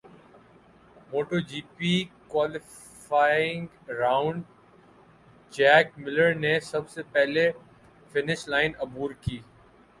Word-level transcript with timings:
motto 1.11 1.39
G 1.49 1.59
P 1.77 1.91
qualifying 2.27 3.89
round 3.99 4.43
Jack 5.53 5.87
Miller 5.97 6.33
نے 6.35 6.59
سب 6.71 6.89
سے 6.89 7.01
پہلے 7.11 7.49
فنش 8.11 8.47
لائن 8.47 8.71
عبور 8.79 9.11
کی 9.21 9.39